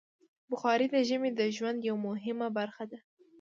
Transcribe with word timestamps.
بخاري 0.51 0.85
د 0.93 0.95
ژمي 1.09 1.29
د 1.35 1.41
ژوند 1.55 1.79
یوه 1.89 2.01
مهمه 2.07 2.47
برخه 2.57 2.83
ده. 2.91 2.99